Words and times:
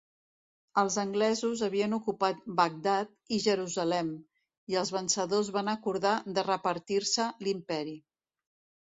Els 0.81 0.95
anglesos 1.01 1.59
havien 1.65 1.91
ocupat 1.97 2.39
Bagdad 2.59 3.11
i 3.37 3.37
Jerusalem, 3.43 4.09
i 4.73 4.79
els 4.81 4.91
vencedors 4.95 5.51
van 5.59 5.69
acordar 5.75 6.15
de 6.39 6.45
repartir-se 6.47 7.27
l'Imperi. 7.49 7.95